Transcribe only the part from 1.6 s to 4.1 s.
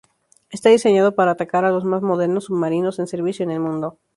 a los más modernos submarinos en servicio en el mundo.